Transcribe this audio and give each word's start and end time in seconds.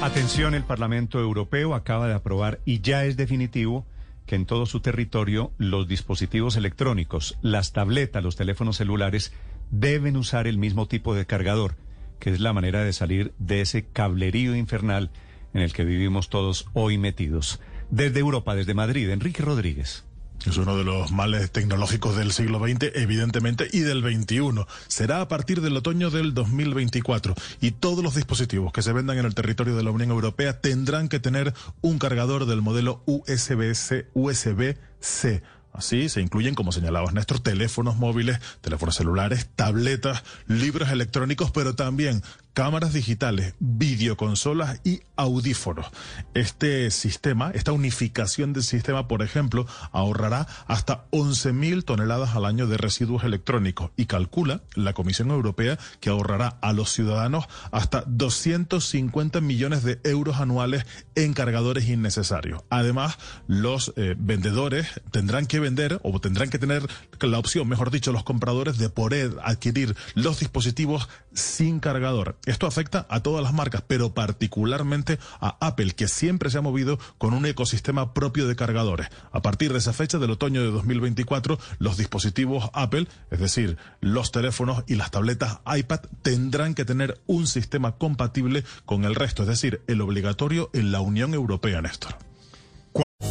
Atención, 0.00 0.54
el 0.54 0.62
Parlamento 0.62 1.18
Europeo 1.18 1.74
acaba 1.74 2.06
de 2.06 2.14
aprobar 2.14 2.60
y 2.64 2.80
ya 2.80 3.04
es 3.04 3.16
definitivo 3.16 3.84
que 4.26 4.36
en 4.36 4.46
todo 4.46 4.64
su 4.64 4.78
territorio 4.78 5.50
los 5.58 5.88
dispositivos 5.88 6.56
electrónicos, 6.56 7.36
las 7.42 7.72
tabletas, 7.72 8.22
los 8.22 8.36
teléfonos 8.36 8.76
celulares 8.76 9.32
deben 9.70 10.16
usar 10.16 10.46
el 10.46 10.56
mismo 10.56 10.86
tipo 10.86 11.16
de 11.16 11.26
cargador, 11.26 11.74
que 12.20 12.30
es 12.30 12.38
la 12.38 12.52
manera 12.52 12.84
de 12.84 12.92
salir 12.92 13.32
de 13.38 13.60
ese 13.60 13.86
cablerío 13.86 14.54
infernal 14.54 15.10
en 15.52 15.62
el 15.62 15.72
que 15.72 15.84
vivimos 15.84 16.28
todos 16.28 16.66
hoy 16.74 16.96
metidos. 16.96 17.60
Desde 17.90 18.20
Europa, 18.20 18.54
desde 18.54 18.74
Madrid, 18.74 19.10
Enrique 19.10 19.42
Rodríguez. 19.42 20.04
Es 20.46 20.56
uno 20.56 20.76
de 20.76 20.84
los 20.84 21.10
males 21.10 21.50
tecnológicos 21.50 22.16
del 22.16 22.32
siglo 22.32 22.58
XX, 22.60 22.92
evidentemente, 22.94 23.68
y 23.72 23.80
del 23.80 24.02
XXI. 24.02 24.64
Será 24.86 25.20
a 25.20 25.28
partir 25.28 25.60
del 25.60 25.76
otoño 25.76 26.10
del 26.10 26.32
2024 26.32 27.34
y 27.60 27.72
todos 27.72 28.02
los 28.02 28.14
dispositivos 28.14 28.72
que 28.72 28.82
se 28.82 28.92
vendan 28.92 29.18
en 29.18 29.26
el 29.26 29.34
territorio 29.34 29.76
de 29.76 29.82
la 29.82 29.90
Unión 29.90 30.10
Europea 30.10 30.60
tendrán 30.60 31.08
que 31.08 31.20
tener 31.20 31.52
un 31.80 31.98
cargador 31.98 32.46
del 32.46 32.62
modelo 32.62 33.02
USB-C. 33.06 34.06
USB-C. 34.14 35.42
Así 35.72 36.08
se 36.08 36.20
incluyen, 36.20 36.54
como 36.54 36.72
señalabas 36.72 37.12
Néstor, 37.12 37.40
teléfonos 37.40 37.96
móviles, 37.96 38.40
teléfonos 38.62 38.96
celulares, 38.96 39.48
tabletas, 39.54 40.24
libros 40.46 40.90
electrónicos, 40.90 41.50
pero 41.50 41.74
también 41.74 42.22
cámaras 42.58 42.92
digitales, 42.92 43.54
videoconsolas 43.60 44.80
y 44.82 45.02
audífonos. 45.14 45.86
Este 46.34 46.90
sistema, 46.90 47.52
esta 47.54 47.70
unificación 47.70 48.52
del 48.52 48.64
sistema, 48.64 49.06
por 49.06 49.22
ejemplo, 49.22 49.64
ahorrará 49.92 50.48
hasta 50.66 51.08
11.000 51.12 51.84
toneladas 51.84 52.34
al 52.34 52.44
año 52.44 52.66
de 52.66 52.76
residuos 52.76 53.22
electrónicos 53.22 53.92
y 53.96 54.06
calcula 54.06 54.62
la 54.74 54.92
Comisión 54.92 55.30
Europea 55.30 55.78
que 56.00 56.10
ahorrará 56.10 56.58
a 56.60 56.72
los 56.72 56.90
ciudadanos 56.90 57.44
hasta 57.70 58.02
250 58.08 59.40
millones 59.40 59.84
de 59.84 60.00
euros 60.02 60.40
anuales 60.40 60.84
en 61.14 61.34
cargadores 61.34 61.88
innecesarios. 61.88 62.64
Además, 62.70 63.18
los 63.46 63.92
eh, 63.94 64.16
vendedores 64.18 65.00
tendrán 65.12 65.46
que 65.46 65.60
vender 65.60 66.00
o 66.02 66.18
tendrán 66.20 66.50
que 66.50 66.58
tener 66.58 66.88
la 67.20 67.38
opción, 67.38 67.68
mejor 67.68 67.92
dicho, 67.92 68.10
los 68.10 68.24
compradores 68.24 68.78
de 68.78 68.90
poder 68.90 69.36
adquirir 69.44 69.94
los 70.16 70.40
dispositivos 70.40 71.08
sin 71.32 71.78
cargador. 71.78 72.36
Esto 72.48 72.66
afecta 72.66 73.06
a 73.10 73.20
todas 73.20 73.42
las 73.42 73.52
marcas, 73.52 73.82
pero 73.86 74.14
particularmente 74.14 75.18
a 75.38 75.58
Apple, 75.60 75.90
que 75.90 76.08
siempre 76.08 76.48
se 76.48 76.56
ha 76.56 76.62
movido 76.62 76.98
con 77.18 77.34
un 77.34 77.44
ecosistema 77.44 78.14
propio 78.14 78.48
de 78.48 78.56
cargadores. 78.56 79.08
A 79.32 79.42
partir 79.42 79.70
de 79.70 79.80
esa 79.80 79.92
fecha 79.92 80.16
del 80.16 80.30
otoño 80.30 80.62
de 80.62 80.70
2024, 80.70 81.58
los 81.78 81.98
dispositivos 81.98 82.70
Apple, 82.72 83.06
es 83.30 83.38
decir, 83.38 83.76
los 84.00 84.32
teléfonos 84.32 84.82
y 84.86 84.94
las 84.94 85.10
tabletas 85.10 85.60
iPad, 85.66 86.00
tendrán 86.22 86.74
que 86.74 86.86
tener 86.86 87.20
un 87.26 87.46
sistema 87.46 87.96
compatible 87.96 88.64
con 88.86 89.04
el 89.04 89.14
resto, 89.14 89.42
es 89.42 89.48
decir, 89.48 89.82
el 89.86 90.00
obligatorio 90.00 90.70
en 90.72 90.90
la 90.90 91.02
Unión 91.02 91.34
Europea, 91.34 91.82
Néstor. 91.82 92.16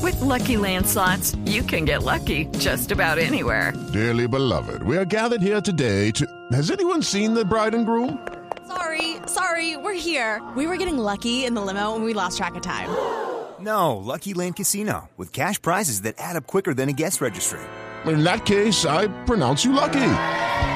With 0.04 0.22
lucky 0.22 0.58
landslots, 0.58 1.36
you 1.44 1.64
can 1.64 1.86
get 1.86 2.04
lucky 2.04 2.46
just 2.60 2.92
about 2.92 3.18
anywhere. 3.18 3.74
Dearly 3.92 4.28
beloved, 4.28 4.84
we 4.84 4.96
are 4.96 5.06
gathered 5.06 5.42
here 5.42 5.60
today 5.60 6.12
to. 6.12 6.26
Has 6.52 6.70
anyone 6.70 7.02
seen 7.02 7.34
the 7.34 7.44
bride 7.44 7.74
and 7.74 7.86
groom? 7.86 8.20
Sorry, 8.68 9.16
sorry, 9.28 9.78
we're 9.78 9.94
here. 9.94 10.42
We 10.56 10.68
were 10.68 10.76
getting 10.76 10.98
lucky 10.98 11.46
in 11.46 11.54
the 11.54 11.62
limo 11.62 11.96
and 11.96 12.04
we 12.04 12.14
lost 12.14 12.38
track 12.38 12.56
of 12.56 12.62
time. 12.62 12.90
No, 13.60 13.98
Lucky 13.98 14.34
Land 14.34 14.58
Casino, 14.58 15.10
with 15.18 15.32
cash 15.34 15.62
prizes 15.62 16.02
that 16.02 16.16
add 16.18 16.36
up 16.36 16.48
quicker 16.48 16.74
than 16.74 16.90
a 16.90 16.94
guest 16.94 17.22
registry. 17.22 17.60
In 18.06 18.24
that 18.24 18.46
case, 18.46 18.86
I 18.86 19.08
pronounce 19.26 19.66
you 19.66 19.72
lucky. 19.72 20.14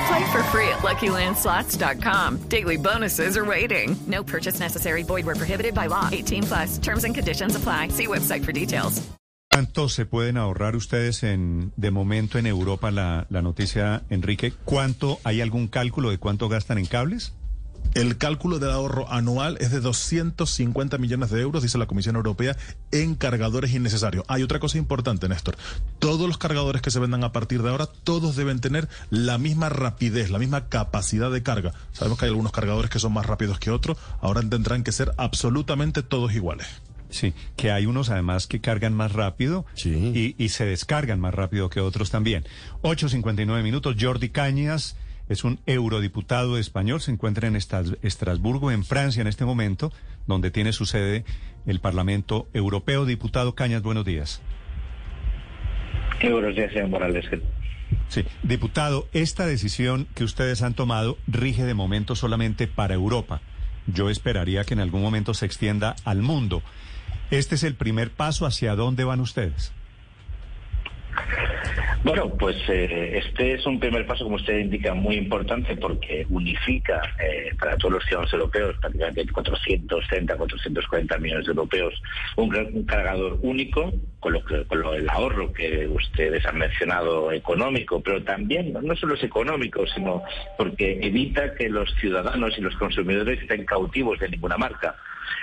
Play 0.07 0.31
for 0.31 0.43
free 0.51 0.67
at 0.69 0.79
LuckyLandSlots.com. 0.79 2.37
Daily 2.49 2.77
bonuses 2.77 3.37
are 3.37 3.45
waiting. 3.45 3.95
No 4.07 4.23
purchase 4.23 4.59
necessary. 4.59 5.03
Void 5.03 5.25
where 5.25 5.35
prohibited 5.35 5.73
by 5.73 5.87
law. 5.87 6.09
18 6.11 6.43
plus. 6.43 6.77
Terms 6.79 7.03
and 7.03 7.13
conditions 7.13 7.55
apply. 7.55 7.89
See 7.89 8.07
website 8.07 8.43
for 8.43 8.51
details. 8.51 9.01
¿Cuánto 9.53 9.89
se 9.89 10.05
pueden 10.05 10.37
ahorrar 10.37 10.77
ustedes 10.77 11.23
en 11.23 11.73
de 11.75 11.91
momento 11.91 12.37
en 12.39 12.47
Europa 12.47 12.89
la, 12.89 13.27
la 13.29 13.41
noticia, 13.41 14.01
Enrique? 14.09 14.53
¿Cuánto 14.63 15.19
hay 15.25 15.41
algún 15.41 15.67
cálculo 15.67 16.09
de 16.09 16.17
cuánto 16.17 16.47
gastan 16.47 16.77
en 16.77 16.85
cables? 16.85 17.33
El 17.93 18.17
cálculo 18.17 18.57
del 18.59 18.71
ahorro 18.71 19.11
anual 19.11 19.57
es 19.59 19.69
de 19.71 19.81
250 19.81 20.97
millones 20.97 21.29
de 21.29 21.41
euros, 21.41 21.61
dice 21.61 21.77
la 21.77 21.87
Comisión 21.87 22.15
Europea, 22.15 22.55
en 22.91 23.15
cargadores 23.15 23.73
innecesarios. 23.73 24.23
Hay 24.29 24.43
otra 24.43 24.59
cosa 24.59 24.77
importante, 24.77 25.27
Néstor. 25.27 25.57
Todos 25.99 26.25
los 26.25 26.37
cargadores 26.37 26.81
que 26.81 26.89
se 26.89 26.99
vendan 26.99 27.25
a 27.25 27.33
partir 27.33 27.61
de 27.63 27.69
ahora, 27.69 27.87
todos 27.87 28.37
deben 28.37 28.61
tener 28.61 28.87
la 29.09 29.37
misma 29.37 29.67
rapidez, 29.67 30.29
la 30.29 30.39
misma 30.39 30.69
capacidad 30.69 31.29
de 31.31 31.43
carga. 31.43 31.73
Sabemos 31.91 32.17
que 32.17 32.25
hay 32.25 32.29
algunos 32.31 32.53
cargadores 32.53 32.89
que 32.89 32.99
son 32.99 33.11
más 33.11 33.25
rápidos 33.25 33.59
que 33.59 33.71
otros, 33.71 33.97
ahora 34.21 34.41
tendrán 34.41 34.83
que 34.83 34.93
ser 34.93 35.11
absolutamente 35.17 36.01
todos 36.01 36.33
iguales. 36.33 36.67
Sí, 37.09 37.33
que 37.57 37.71
hay 37.73 37.87
unos 37.87 38.09
además 38.09 38.47
que 38.47 38.61
cargan 38.61 38.93
más 38.93 39.11
rápido 39.11 39.65
Sí. 39.73 39.89
y, 40.37 40.41
y 40.41 40.47
se 40.47 40.63
descargan 40.65 41.19
más 41.19 41.33
rápido 41.33 41.69
que 41.69 41.81
otros 41.81 42.09
también. 42.09 42.45
8.59 42.83 43.63
minutos, 43.63 43.97
Jordi 43.99 44.29
Cañas 44.29 44.95
es 45.31 45.45
un 45.45 45.59
eurodiputado 45.65 46.57
español, 46.57 46.99
se 46.99 47.11
encuentra 47.11 47.47
en 47.47 47.55
Estras- 47.55 47.97
Estrasburgo, 48.01 48.69
en 48.71 48.83
Francia 48.83 49.21
en 49.21 49.27
este 49.27 49.45
momento, 49.45 49.93
donde 50.27 50.51
tiene 50.51 50.73
su 50.73 50.85
sede 50.85 51.23
el 51.65 51.79
Parlamento 51.79 52.47
Europeo. 52.53 53.05
Diputado 53.05 53.55
Cañas, 53.55 53.81
buenos 53.81 54.03
días. 54.03 54.41
Buenos 56.21 56.53
días, 56.55 56.71
señor 56.73 56.89
Morales. 56.89 57.25
Sí, 58.09 58.25
diputado, 58.43 59.07
esta 59.13 59.45
decisión 59.45 60.05
que 60.15 60.25
ustedes 60.25 60.61
han 60.63 60.73
tomado 60.73 61.17
rige 61.27 61.63
de 61.63 61.73
momento 61.73 62.15
solamente 62.15 62.67
para 62.67 62.93
Europa. 62.93 63.41
Yo 63.87 64.09
esperaría 64.09 64.65
que 64.65 64.73
en 64.73 64.81
algún 64.81 65.01
momento 65.01 65.33
se 65.33 65.45
extienda 65.45 65.95
al 66.03 66.21
mundo. 66.21 66.61
Este 67.31 67.55
es 67.55 67.63
el 67.63 67.75
primer 67.75 68.11
paso. 68.11 68.45
¿Hacia 68.45 68.75
dónde 68.75 69.05
van 69.05 69.21
ustedes? 69.21 69.71
Bueno, 72.03 72.29
pues 72.29 72.55
eh, 72.67 73.21
este 73.23 73.53
es 73.53 73.65
un 73.67 73.79
primer 73.79 74.07
paso, 74.07 74.23
como 74.23 74.37
usted 74.37 74.57
indica, 74.57 74.95
muy 74.95 75.17
importante 75.17 75.75
porque 75.75 76.25
unifica 76.29 76.99
eh, 77.19 77.53
para 77.59 77.77
todos 77.77 77.93
los 77.93 78.05
ciudadanos 78.05 78.33
europeos, 78.33 78.75
prácticamente 78.81 79.31
430, 79.31 80.35
440 80.35 81.17
millones 81.19 81.45
de 81.45 81.51
europeos, 81.51 81.93
un, 82.37 82.55
un 82.55 82.85
cargador 82.85 83.37
único, 83.43 83.93
con, 84.19 84.33
lo 84.33 84.43
que, 84.43 84.63
con 84.65 84.81
lo, 84.81 84.95
el 84.95 85.07
ahorro 85.11 85.53
que 85.53 85.87
ustedes 85.87 86.43
han 86.47 86.57
mencionado 86.57 87.31
económico, 87.31 88.01
pero 88.01 88.23
también 88.23 88.73
no 88.81 88.95
solo 88.95 89.13
es 89.13 89.23
económico, 89.23 89.85
sino 89.85 90.23
porque 90.57 90.99
evita 91.03 91.53
que 91.53 91.69
los 91.69 91.93
ciudadanos 91.99 92.57
y 92.57 92.61
los 92.61 92.75
consumidores 92.77 93.39
estén 93.39 93.63
cautivos 93.63 94.17
de 94.19 94.29
ninguna 94.29 94.57
marca. 94.57 94.95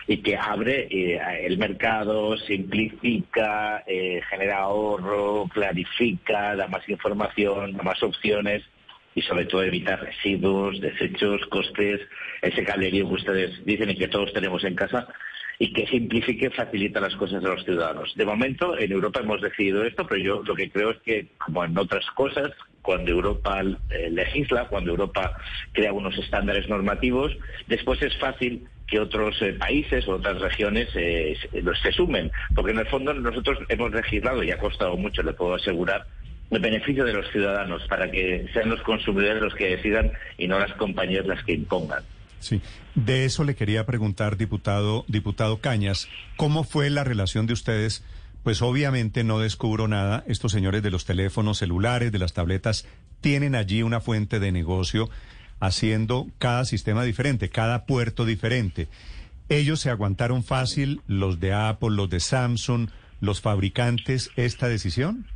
Y 0.06 0.18
que 0.18 0.36
abre 0.36 0.88
eh, 0.90 1.20
el 1.44 1.58
mercado, 1.58 2.36
simplifica, 2.38 3.84
eh, 3.86 4.20
genera 4.28 4.58
ahorro, 4.58 5.46
clarifica, 5.52 6.56
da 6.56 6.66
más 6.68 6.88
información, 6.88 7.76
da 7.76 7.82
más 7.82 8.02
opciones 8.02 8.62
y 9.14 9.22
sobre 9.22 9.46
todo 9.46 9.62
evita 9.62 9.96
residuos, 9.96 10.80
desechos, 10.80 11.44
costes, 11.46 12.00
ese 12.42 12.64
cablerío 12.64 13.08
que 13.08 13.14
ustedes 13.14 13.64
dicen 13.64 13.90
y 13.90 13.96
que 13.96 14.08
todos 14.08 14.32
tenemos 14.32 14.62
en 14.64 14.75
casa 14.75 15.08
y 15.58 15.72
que 15.72 15.86
simplifique 15.88 16.50
facilita 16.50 17.00
las 17.00 17.16
cosas 17.16 17.44
a 17.44 17.48
los 17.48 17.64
ciudadanos. 17.64 18.14
De 18.14 18.24
momento, 18.24 18.78
en 18.78 18.92
Europa 18.92 19.20
hemos 19.20 19.40
decidido 19.40 19.84
esto, 19.84 20.06
pero 20.06 20.22
yo 20.22 20.42
lo 20.44 20.54
que 20.54 20.70
creo 20.70 20.90
es 20.90 20.98
que, 20.98 21.26
como 21.44 21.64
en 21.64 21.76
otras 21.76 22.06
cosas, 22.12 22.52
cuando 22.81 23.10
Europa 23.10 23.60
eh, 23.90 24.08
legisla, 24.10 24.69
cuando 24.69 24.92
Europa 24.92 25.36
crea 25.72 25.92
unos 25.92 26.16
estándares 26.16 26.69
normativos, 26.69 27.36
después 27.66 28.00
es 28.02 28.16
fácil 28.19 28.69
que 28.88 28.99
otros 28.99 29.40
eh, 29.43 29.52
países 29.52 30.08
o 30.08 30.12
otras 30.12 30.40
regiones 30.40 30.88
eh, 30.94 31.37
se, 31.82 31.93
sumen, 31.93 32.31
porque 32.55 32.73
en 32.73 32.79
el 32.79 32.87
fondo 32.87 33.12
nosotros 33.14 33.58
hemos 33.69 33.93
legislado 33.93 34.43
y 34.43 34.50
ha 34.50 34.58
costado 34.58 34.96
mucho, 34.96 35.23
le 35.23 35.35
puedo 35.35 35.55
asegurar, 35.55 36.06
el 36.50 36.61
beneficio 36.61 37.05
de 37.05 37.12
los 37.12 37.31
ciudadanos 37.31 37.82
para 37.88 38.11
que 38.11 38.49
sean 38.55 38.70
los 38.70 38.81
consumidores 38.82 39.43
los 39.43 39.55
que 39.55 39.76
decidan 39.76 40.12
y 40.38 40.49
no 40.49 40.58
las 40.58 40.73
compañías 40.75 41.26
las 41.26 41.44
que 41.44 41.52
impongan. 41.52 42.02
Sí, 42.40 42.62
de 42.94 43.25
eso 43.25 43.44
le 43.44 43.55
quería 43.55 43.85
preguntar, 43.85 44.37
diputado, 44.37 45.05
diputado 45.08 45.58
Cañas, 45.58 46.08
¿cómo 46.37 46.64
fue 46.64 46.88
la 46.88 47.05
relación 47.05 47.46
de 47.46 47.52
ustedes? 47.52 48.05
Pues 48.43 48.62
obviamente 48.62 49.25
no 49.25 49.41
descubro 49.41 49.88
nada. 49.88 50.25
Estos 50.26 50.52
señores 50.52 50.82
de 50.82 50.91
los 50.91 51.05
teléfonos 51.05 51.58
celulares, 51.58 52.12
de 52.12 52.19
las 52.19 52.32
tabletas, 52.32 52.87
tienen 53.20 53.55
allí 53.55 53.82
una 53.82 54.00
fuente 54.00 54.38
de 54.38 54.52
negocio. 54.52 55.11
Haciendo 55.60 56.26
cada 56.38 56.64
sistema 56.64 57.05
diferente, 57.05 57.49
cada 57.49 57.87
puerto 57.87 58.25
diferente. 58.25 58.88
¿Ellos 59.49 59.81
se 59.81 59.90
aguantaron 59.90 60.44
fácil, 60.44 61.00
los 61.06 61.40
de 61.40 61.52
Apple, 61.52 61.90
los 61.90 62.10
de 62.10 62.20
Samsung, 62.20 62.90
los 63.20 63.40
fabricantes, 63.40 64.31
esta 64.37 64.69
decisión? 64.69 65.26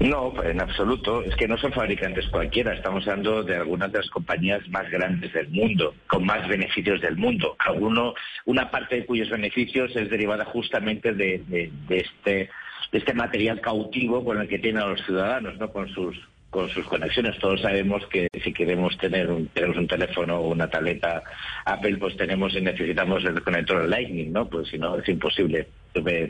No, 0.00 0.32
en 0.42 0.60
absoluto. 0.60 1.22
Es 1.22 1.34
que 1.36 1.48
no 1.48 1.56
son 1.56 1.72
fabricantes 1.72 2.26
cualquiera. 2.28 2.74
Estamos 2.74 3.06
hablando 3.06 3.42
de 3.42 3.56
algunas 3.56 3.90
de 3.92 3.98
las 3.98 4.10
compañías 4.10 4.66
más 4.68 4.90
grandes 4.90 5.32
del 5.32 5.48
mundo, 5.48 5.94
con 6.06 6.24
más 6.24 6.46
beneficios 6.48 7.00
del 7.00 7.16
mundo. 7.16 7.56
Alguno, 7.58 8.14
una 8.44 8.70
parte 8.70 8.96
de 8.96 9.06
cuyos 9.06 9.30
beneficios 9.30 9.94
es 9.96 10.10
derivada 10.10 10.44
justamente 10.44 11.12
de, 11.12 11.70
este, 11.88 12.50
este 12.92 13.14
material 13.14 13.60
cautivo 13.60 14.24
con 14.24 14.40
el 14.40 14.48
que 14.48 14.58
tienen 14.58 14.82
a 14.82 14.86
los 14.86 15.04
ciudadanos, 15.04 15.58
no 15.58 15.72
con 15.72 15.88
sus 15.88 16.16
con 16.56 16.70
sus 16.70 16.86
conexiones. 16.86 17.38
Todos 17.38 17.60
sabemos 17.60 18.06
que 18.06 18.28
si 18.42 18.50
queremos 18.50 18.96
tener 18.96 19.30
un, 19.30 19.48
tenemos 19.48 19.76
un 19.76 19.86
teléfono 19.86 20.38
o 20.38 20.48
una 20.48 20.70
tableta 20.70 21.22
Apple, 21.66 21.98
pues 21.98 22.16
tenemos 22.16 22.54
y 22.54 22.62
necesitamos 22.62 23.22
el 23.26 23.42
conector 23.42 23.86
Lightning, 23.86 24.32
¿no? 24.32 24.48
Pues 24.48 24.68
si 24.68 24.78
no, 24.78 24.96
es 24.96 25.06
imposible 25.06 25.68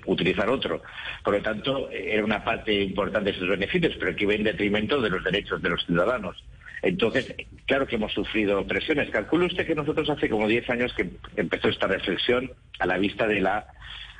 utilizar 0.06 0.48
otro. 0.48 0.82
Por 1.22 1.34
lo 1.34 1.42
tanto, 1.42 1.88
era 1.90 2.24
una 2.24 2.42
parte 2.42 2.82
importante 2.82 3.30
de 3.30 3.38
sus 3.38 3.48
beneficios, 3.48 3.94
pero 4.00 4.16
que 4.16 4.24
iba 4.24 4.34
en 4.34 4.42
detrimento 4.42 5.00
de 5.00 5.10
los 5.10 5.22
derechos 5.22 5.62
de 5.62 5.70
los 5.70 5.86
ciudadanos. 5.86 6.42
Entonces, 6.82 7.32
claro 7.64 7.86
que 7.86 7.94
hemos 7.94 8.12
sufrido 8.12 8.66
presiones. 8.66 9.10
Calcule 9.10 9.46
usted 9.46 9.64
que 9.64 9.76
nosotros 9.76 10.10
hace 10.10 10.28
como 10.28 10.48
10 10.48 10.70
años 10.70 10.92
que 10.94 11.08
empezó 11.36 11.68
esta 11.68 11.86
reflexión 11.86 12.50
a 12.80 12.86
la 12.86 12.98
vista 12.98 13.28
de 13.28 13.40
la 13.40 13.68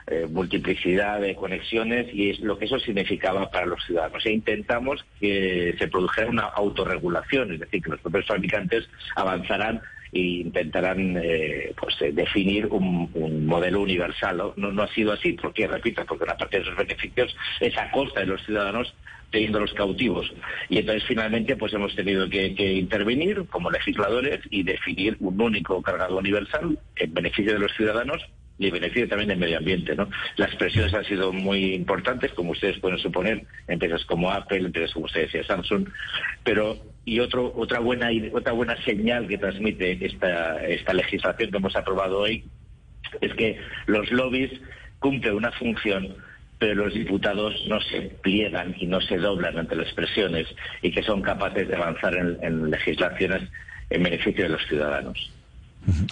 eh, 0.08 0.26
multiplicidad 0.31 1.20
de 1.20 1.35
conexiones 1.35 2.06
y 2.14 2.31
es 2.31 2.38
lo 2.38 2.56
que 2.56 2.67
eso 2.67 2.79
significaba 2.79 3.50
para 3.50 3.67
los 3.67 3.85
ciudadanos. 3.85 4.25
E 4.25 4.32
intentamos 4.32 5.05
que 5.19 5.75
se 5.79 5.88
produjera 5.88 6.31
una 6.31 6.44
autorregulación, 6.44 7.53
es 7.53 7.61
decir, 7.61 7.82
que 7.82 7.91
los 7.91 8.00
propios 8.00 8.26
fabricantes 8.26 8.88
avanzarán 9.17 9.81
e 10.12 10.20
intentarán 10.20 11.17
eh, 11.20 11.75
pues, 11.76 12.00
eh, 12.03 12.12
definir 12.12 12.67
un, 12.67 13.47
modelo 13.47 13.81
universal. 13.81 14.53
¿no? 14.56 14.82
ha 14.82 14.94
sido 14.94 15.12
así, 15.12 15.32
porque, 15.32 15.67
repito, 15.67 16.05
porque 16.06 16.23
una 16.23 16.37
parte 16.37 16.59
de 16.59 16.62
esos 16.62 16.76
beneficios 16.76 17.37
es 17.59 17.76
a 17.76 17.91
costa 17.91 18.20
de 18.20 18.26
los 18.26 18.44
ciudadanos 18.44 18.94
teniendo 19.32 19.59
los 19.59 19.75
cautivos. 19.75 20.32
Y 20.69 20.79
entonces 20.79 21.02
finalmente 21.09 21.56
pues 21.56 21.73
hemos 21.75 21.97
tenido 21.97 22.31
que, 22.31 22.55
que, 22.55 22.75
intervenir 22.75 23.44
como 23.50 23.73
legisladores 23.73 24.38
y 24.50 24.62
definir 24.62 25.17
un 25.19 25.41
único 25.41 25.82
cargado 25.82 26.17
universal 26.17 26.79
en 26.94 27.12
beneficio 27.12 27.55
de 27.55 27.59
los 27.59 27.73
ciudadanos 27.75 28.25
y 28.58 28.70
beneficio 28.70 29.08
también 29.08 29.29
del 29.29 29.38
medio 29.38 29.58
ambiente. 29.58 29.94
¿no? 29.94 30.08
Las 30.37 30.55
presiones 30.56 30.94
han 30.94 31.05
sido 31.05 31.32
muy 31.32 31.75
importantes, 31.75 32.32
como 32.32 32.53
ustedes 32.53 32.79
pueden 32.79 32.99
suponer, 32.99 33.44
empresas 33.69 34.05
como 34.05 34.31
Apple, 34.31 34.58
empresas 34.58 34.93
como 34.93 35.06
usted 35.06 35.23
decía, 35.23 35.44
Samsung, 35.44 35.88
pero 36.44 36.76
y 37.05 37.20
otro, 37.20 37.53
otra 37.56 37.79
buena 37.81 38.11
otra 38.32 38.53
buena 38.53 38.76
señal 38.85 39.29
que 39.29 39.38
transmite 39.38 40.05
esta, 40.05 40.64
esta 40.67 40.93
legislación 40.93 41.50
que 41.50 41.56
hemos 41.56 41.76
aprobado 41.76 42.19
hoy 42.20 42.44
es 43.20 43.32
que 43.35 43.61
los 43.87 44.11
lobbies 44.11 44.50
cumplen 44.99 45.35
una 45.35 45.52
función 45.52 46.17
pero 46.59 46.75
los 46.75 46.94
diputados 46.94 47.55
no 47.69 47.81
se 47.82 48.00
pliegan 48.23 48.75
y 48.79 48.87
no 48.87 49.00
se 49.02 49.19
doblan 49.19 49.59
ante 49.59 49.76
las 49.76 49.93
presiones 49.93 50.49
y 50.81 50.91
que 50.91 51.02
son 51.02 51.20
capaces 51.20 51.69
de 51.69 51.76
avanzar 51.76 52.17
en 52.17 52.70
legislaciones 52.70 53.43
en 53.91 54.02
beneficio 54.02 54.44
de 54.44 54.50
los 54.50 54.67
ciudadanos. 54.67 55.36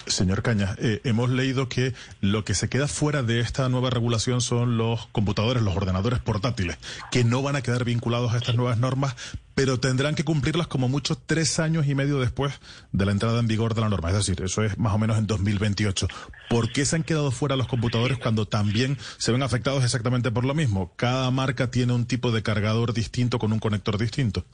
Señor 0.07 0.41
Cañas, 0.41 0.77
eh, 0.79 1.01
hemos 1.03 1.29
leído 1.29 1.67
que 1.67 1.93
lo 2.21 2.45
que 2.45 2.53
se 2.53 2.69
queda 2.69 2.87
fuera 2.87 3.23
de 3.23 3.39
esta 3.39 3.67
nueva 3.69 3.89
regulación 3.89 4.41
son 4.41 4.77
los 4.77 5.07
computadores, 5.07 5.63
los 5.63 5.75
ordenadores 5.75 6.19
portátiles, 6.19 6.77
que 7.11 7.23
no 7.23 7.41
van 7.41 7.55
a 7.55 7.61
quedar 7.61 7.83
vinculados 7.83 8.33
a 8.33 8.37
estas 8.37 8.55
nuevas 8.55 8.77
normas, 8.77 9.15
pero 9.53 9.79
tendrán 9.79 10.15
que 10.15 10.23
cumplirlas 10.23 10.67
como 10.67 10.87
mucho 10.87 11.17
tres 11.17 11.59
años 11.59 11.87
y 11.87 11.95
medio 11.95 12.19
después 12.19 12.53
de 12.91 13.05
la 13.05 13.11
entrada 13.11 13.39
en 13.39 13.47
vigor 13.47 13.73
de 13.73 13.81
la 13.81 13.89
norma. 13.89 14.09
Es 14.09 14.15
decir, 14.15 14.41
eso 14.41 14.63
es 14.63 14.77
más 14.77 14.93
o 14.93 14.97
menos 14.97 15.17
en 15.17 15.27
2028. 15.27 16.07
¿Por 16.49 16.71
qué 16.71 16.85
se 16.85 16.95
han 16.95 17.03
quedado 17.03 17.31
fuera 17.31 17.55
los 17.55 17.67
computadores 17.67 18.17
cuando 18.17 18.47
también 18.47 18.97
se 19.17 19.31
ven 19.31 19.43
afectados 19.43 19.83
exactamente 19.83 20.31
por 20.31 20.45
lo 20.45 20.53
mismo? 20.53 20.93
Cada 20.95 21.29
marca 21.31 21.71
tiene 21.71 21.93
un 21.93 22.05
tipo 22.05 22.31
de 22.31 22.43
cargador 22.43 22.93
distinto 22.93 23.39
con 23.39 23.51
un 23.51 23.59
conector 23.59 23.97
distinto. 23.97 24.45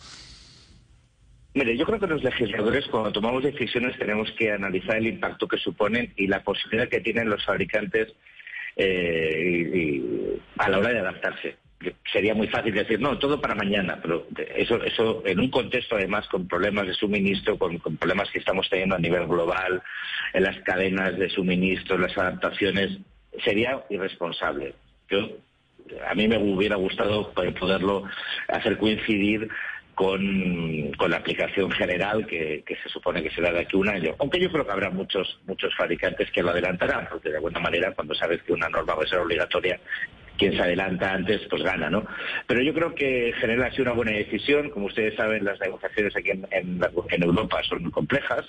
Mire, 1.54 1.76
yo 1.76 1.86
creo 1.86 2.00
que 2.00 2.08
los 2.08 2.24
legisladores 2.24 2.88
cuando 2.88 3.12
tomamos 3.12 3.44
decisiones 3.44 3.98
tenemos 3.98 4.32
que 4.32 4.52
analizar 4.52 4.98
el 4.98 5.08
impacto 5.08 5.48
que 5.48 5.58
suponen 5.58 6.14
y 6.16 6.28
la 6.28 6.44
posibilidad 6.44 6.88
que 6.88 7.02
tienen 7.02 7.30
los 7.30 7.44
fabricantes 7.44 8.14
eh, 8.78 10.40
a 10.58 10.70
la 10.70 10.80
hora 10.80 10.90
de 10.90 11.00
adaptarse. 11.00 11.58
Sería 12.14 12.36
muy 12.36 12.48
fácil 12.48 12.74
decir, 12.74 13.02
no, 13.02 13.18
todo 13.18 13.42
para 13.42 13.56
mañana, 13.56 14.00
pero 14.02 14.28
eso, 14.56 14.82
eso 14.84 15.24
en 15.26 15.40
un 15.40 15.50
contexto 15.50 15.96
además 15.96 16.28
con 16.28 16.48
problemas 16.48 16.88
de 16.88 16.94
suministro, 16.94 17.58
con, 17.58 17.80
problemas 17.80 18.30
que 18.30 18.40
estamos 18.40 18.70
teniendo 18.70 18.96
a 18.96 19.00
nivel 19.00 19.28
global, 19.28 19.82
en 20.34 20.44
las 20.44 20.58
cadenas 20.60 21.18
de 21.18 21.30
suministro, 21.30 21.98
las 21.98 22.18
adaptaciones, 22.18 22.98
sería 23.44 23.84
irresponsable. 23.90 24.76
Yo, 25.10 25.28
a 26.08 26.14
mí 26.14 26.28
me 26.28 26.38
hubiera 26.38 26.76
gustado 26.76 27.34
poderlo 27.34 28.04
hacer 28.48 28.78
coincidir 28.78 29.50
con, 29.96 30.92
con 30.98 31.12
la 31.12 31.18
aplicación 31.18 31.72
general 31.72 32.26
que, 32.26 32.64
se 32.82 32.90
supone 32.90 33.22
que 33.22 33.30
será 33.30 33.52
de 33.52 33.60
aquí 33.60 33.76
un 33.76 33.90
año. 33.90 34.16
Aunque 34.20 34.40
yo 34.40 34.52
creo 34.52 34.66
que 34.66 34.72
habrá 34.72 34.90
muchos 34.90 35.40
muchos 35.46 35.76
fabricantes 35.76 36.32
que 36.32 36.42
lo 36.42 36.52
adelantarán, 36.52 37.08
porque 37.10 37.30
de 37.30 37.36
alguna 37.36 37.60
manera 37.60 37.94
cuando 37.94 38.16
sabes 38.16 38.42
que 38.44 38.54
una 38.54 38.70
norma 38.70 38.96
va 38.96 39.04
a 39.04 39.08
ser 39.08 39.20
obligatoria 39.20 39.80
quien 40.38 40.54
se 40.54 40.62
adelanta 40.62 41.14
antes, 41.14 41.42
pues 41.50 41.64
gana, 41.64 41.90
¿no? 41.90 42.06
Pero 42.48 42.62
yo 42.62 42.74
creo 42.74 42.96
que 42.96 43.30
en 43.30 43.34
general 43.34 43.68
ha 43.68 43.72
sido 43.72 43.84
una 43.84 43.94
buena 43.94 44.12
decisión. 44.12 44.70
Como 44.70 44.88
ustedes 44.88 45.16
saben, 45.16 45.46
las 45.46 45.60
negociaciones 45.60 46.16
aquí 46.16 46.32
en, 46.32 46.48
en, 46.52 47.24
Europa 47.24 47.62
son 47.64 47.84
muy 47.84 47.92
complejas, 47.92 48.46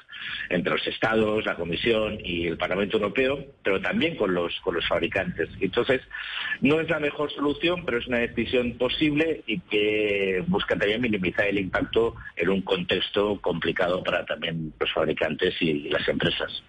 entre 0.49 0.73
los 0.73 0.87
Estados, 0.87 1.45
la 1.45 1.57
Comisión 1.57 2.19
y 2.25 2.47
el 2.47 2.57
Parlamento 2.57 2.97
Europeo, 2.97 3.45
pero 3.63 3.81
también 3.81 4.17
con 4.17 4.35
los, 4.35 4.59
con 4.61 4.75
los 4.75 4.87
fabricantes. 4.89 5.49
Entonces, 5.61 6.01
no 6.61 6.81
es 6.81 6.89
la 6.89 6.99
mejor 6.99 7.31
solución, 7.33 7.85
pero 7.85 7.99
es 7.99 8.07
una 8.07 8.19
decisión 8.19 8.73
posible 8.79 9.43
y 9.47 9.61
que 9.61 10.43
busca 10.47 10.77
también 10.77 11.01
minimizar 11.01 11.47
el 11.47 11.59
impacto 11.59 12.15
en 12.37 12.49
un 12.49 12.63
contexto 12.63 13.41
complicado 13.41 14.03
para 14.03 14.25
también 14.25 14.73
los 14.79 14.93
fabricantes 14.93 15.55
y 15.61 15.91
las 15.91 16.09
empresas. 16.09 16.63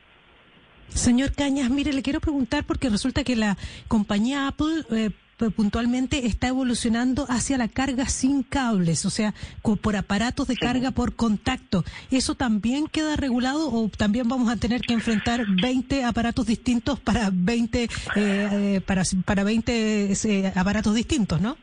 Señor 0.90 1.34
Cañas, 1.34 1.70
mire, 1.70 1.94
le 1.94 2.02
quiero 2.02 2.20
preguntar 2.20 2.66
porque 2.66 2.90
resulta 2.90 3.24
que 3.24 3.36
la 3.36 3.58
compañía 3.88 4.48
Apple 4.48 4.86
eh, 4.92 5.10
puntualmente 5.56 6.28
está 6.28 6.48
evolucionando 6.48 7.26
hacia 7.30 7.58
la 7.58 7.68
carga 7.68 8.08
sin 8.08 8.44
cables, 8.44 9.06
o 9.06 9.10
sea, 9.10 9.34
por 9.82 9.96
aparatos 9.96 10.48
de 10.48 10.56
carga 10.56 10.92
por 10.92 11.16
contacto. 11.16 11.84
¿Eso 12.12 12.36
también 12.36 12.88
queda 12.88 13.16
regulado 13.16 13.72
o 13.72 13.90
también 13.90 14.28
vamos 14.28 14.50
a 14.50 14.58
tener 14.58 14.82
que 14.82 14.94
enfrentar 14.94 15.46
20 15.62 16.04
aparatos 16.04 16.46
distintos 16.46 17.00
para 17.00 17.30
20 17.34 17.84
eh, 17.84 17.90
eh, 18.16 18.82
para 18.86 19.04
para 19.26 19.44
20 19.44 20.54
aparatos 20.56 20.96
distintos, 20.96 21.42
no? 21.42 21.58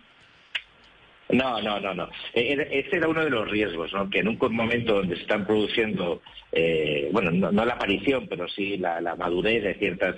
No, 1.33 1.61
no, 1.61 1.81
no, 1.81 1.95
no. 1.95 2.09
E, 2.35 2.53
ese 2.71 2.97
era 2.97 3.09
uno 3.09 3.25
de 3.25 3.31
los 3.31 3.49
riesgos, 3.49 3.93
¿no? 3.93 4.09
Que 4.11 4.21
en 4.21 4.29
un 4.29 4.39
momento 4.51 4.95
donde 4.95 5.17
se 5.17 5.23
están 5.23 5.47
produciendo, 5.47 6.23
eh, 6.53 7.09
bueno, 7.13 7.31
no, 7.31 7.65
la 7.65 7.75
aparición, 7.75 8.27
pero 8.29 8.49
sí 8.49 8.77
la, 8.77 9.01
madurez 9.17 9.63
de 9.63 9.75
ciertas, 9.75 10.17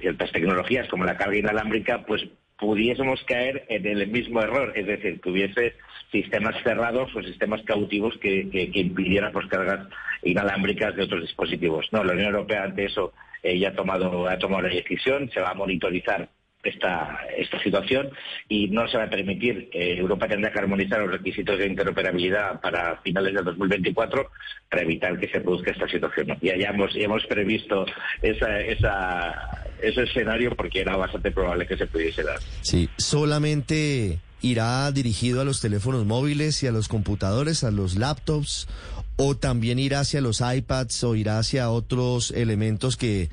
ciertas 0.00 0.30
tecnologías 0.32 0.88
como 0.88 1.04
la 1.04 1.16
carga 1.16 1.36
inalámbrica, 1.36 2.04
pues 2.06 2.26
pudiésemos 2.58 3.22
caer 3.24 3.64
en 3.68 3.86
el 3.86 4.06
mismo 4.08 4.40
error, 4.40 4.72
es 4.76 4.86
decir, 4.86 5.20
que 5.20 5.30
hubiese 5.30 5.74
sistemas 6.12 6.54
cerrados 6.62 7.14
o 7.16 7.22
sistemas 7.22 7.62
cautivos 7.62 8.16
que, 8.18 8.48
que, 8.50 8.70
impidieran 8.78 9.32
pues, 9.32 9.46
cargas 9.46 9.88
inalámbricas 10.22 10.94
de 10.94 11.02
otros 11.02 11.22
dispositivos. 11.22 11.88
No, 11.90 12.04
la 12.04 12.12
Unión 12.12 12.34
Europea 12.34 12.62
ante 12.62 12.84
eso 12.84 13.12
eh, 13.42 13.58
ya 13.58 13.70
ha 13.70 13.74
tomado, 13.74 14.28
ha 14.28 14.38
tomado 14.38 14.62
la 14.62 14.74
decisión, 14.74 15.28
se 15.30 15.40
va 15.40 15.50
a 15.50 15.54
monitorizar 15.54 16.28
esta, 16.62 17.18
esta 17.36 17.62
situación 17.62 18.10
y 18.48 18.68
no 18.68 18.86
se 18.88 18.96
va 18.96 19.04
a 19.04 19.10
permitir. 19.10 19.68
Eh, 19.72 19.96
Europa 19.98 20.28
tendrá 20.28 20.52
que 20.52 20.58
armonizar 20.58 21.00
los 21.00 21.10
requisitos 21.10 21.58
de 21.58 21.66
interoperabilidad 21.66 22.60
para 22.60 22.98
finales 23.02 23.34
del 23.34 23.44
2024 23.44 24.30
para 24.70 24.82
evitar 24.82 25.18
que 25.18 25.28
se 25.28 25.40
produzca 25.40 25.72
esta 25.72 25.88
situación. 25.88 26.38
Ya, 26.40 26.56
ya, 26.56 26.68
hemos, 26.68 26.92
ya 26.94 27.04
hemos 27.04 27.26
previsto 27.26 27.84
esa, 28.22 28.60
esa, 28.60 29.66
ese 29.80 30.02
escenario 30.02 30.54
porque 30.54 30.80
era 30.80 30.96
bastante 30.96 31.30
probable 31.30 31.66
que 31.66 31.76
se 31.76 31.86
pudiese 31.86 32.22
dar. 32.22 32.38
Sí, 32.60 32.88
solamente 32.96 34.18
irá 34.40 34.90
dirigido 34.90 35.40
a 35.40 35.44
los 35.44 35.60
teléfonos 35.60 36.04
móviles 36.04 36.62
y 36.62 36.66
a 36.66 36.72
los 36.72 36.88
computadores, 36.88 37.64
a 37.64 37.70
los 37.70 37.96
laptops, 37.96 38.68
o 39.16 39.36
también 39.36 39.78
irá 39.78 40.00
hacia 40.00 40.20
los 40.20 40.40
iPads 40.40 41.04
o 41.04 41.14
irá 41.14 41.38
hacia 41.38 41.70
otros 41.70 42.30
elementos 42.32 42.96
que 42.96 43.30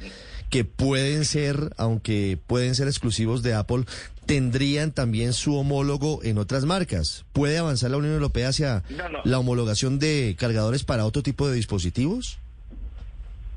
que 0.50 0.64
pueden 0.64 1.26
ser, 1.26 1.74
aunque 1.78 2.38
pueden 2.48 2.76
ser 2.76 2.88
exclusivos 2.88 3.44
de 3.44 3.54
Apple, 3.54 3.86
tendrían 4.26 4.92
también 4.92 5.34
su 5.34 5.56
homólogo 5.56 6.20
en 6.24 6.38
otras 6.38 6.66
marcas. 6.66 7.26
¿Puede 7.34 7.58
avanzar 7.58 7.92
la 7.92 7.98
Unión 7.98 8.14
Europea 8.14 8.50
hacia 8.50 8.84
la 9.24 9.40
homologación 9.40 10.00
de 10.00 10.36
cargadores 10.38 10.84
para 10.84 11.06
otro 11.06 11.24
tipo 11.24 11.48
de 11.48 11.56
dispositivos? 11.56 12.38